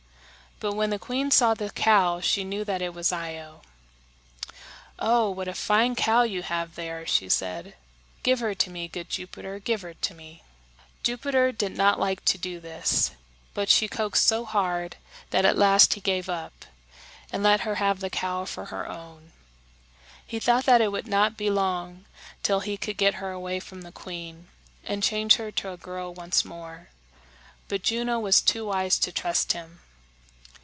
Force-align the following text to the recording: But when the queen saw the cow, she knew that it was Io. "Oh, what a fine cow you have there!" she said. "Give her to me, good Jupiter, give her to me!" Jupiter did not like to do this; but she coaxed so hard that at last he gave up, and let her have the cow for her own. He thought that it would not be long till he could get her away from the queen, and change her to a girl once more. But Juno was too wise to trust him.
But 0.63 0.75
when 0.75 0.91
the 0.91 0.99
queen 0.99 1.31
saw 1.31 1.55
the 1.55 1.71
cow, 1.71 2.19
she 2.21 2.43
knew 2.43 2.63
that 2.65 2.83
it 2.83 2.93
was 2.93 3.11
Io. 3.11 3.63
"Oh, 4.99 5.27
what 5.31 5.47
a 5.47 5.55
fine 5.55 5.95
cow 5.95 6.21
you 6.21 6.43
have 6.43 6.75
there!" 6.75 7.03
she 7.07 7.29
said. 7.29 7.73
"Give 8.21 8.41
her 8.41 8.53
to 8.53 8.69
me, 8.69 8.87
good 8.87 9.09
Jupiter, 9.09 9.57
give 9.57 9.81
her 9.81 9.95
to 9.95 10.13
me!" 10.13 10.43
Jupiter 11.01 11.51
did 11.51 11.75
not 11.75 11.99
like 11.99 12.23
to 12.25 12.37
do 12.37 12.59
this; 12.59 13.09
but 13.55 13.69
she 13.69 13.87
coaxed 13.87 14.27
so 14.27 14.45
hard 14.45 14.97
that 15.31 15.45
at 15.45 15.57
last 15.57 15.95
he 15.95 15.99
gave 15.99 16.29
up, 16.29 16.53
and 17.33 17.41
let 17.41 17.61
her 17.61 17.75
have 17.81 17.99
the 17.99 18.11
cow 18.11 18.45
for 18.45 18.65
her 18.65 18.87
own. 18.87 19.31
He 20.23 20.39
thought 20.39 20.65
that 20.65 20.79
it 20.79 20.91
would 20.91 21.07
not 21.07 21.37
be 21.37 21.49
long 21.49 22.05
till 22.43 22.59
he 22.59 22.77
could 22.77 22.97
get 22.97 23.15
her 23.15 23.31
away 23.31 23.59
from 23.59 23.81
the 23.81 23.91
queen, 23.91 24.47
and 24.83 25.01
change 25.01 25.37
her 25.37 25.49
to 25.53 25.71
a 25.71 25.77
girl 25.77 26.13
once 26.13 26.45
more. 26.45 26.89
But 27.67 27.81
Juno 27.81 28.19
was 28.19 28.41
too 28.41 28.67
wise 28.67 28.99
to 28.99 29.11
trust 29.11 29.53
him. 29.53 29.79